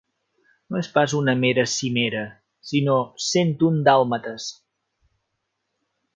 No 0.69 0.77
és 0.79 0.87
pas 0.95 1.11
una 1.19 1.35
mera 1.43 1.65
cimera, 1.73 2.23
sinó 2.71 2.95
cent 3.27 3.53
un 3.69 3.79
dàlmates. 3.91 4.49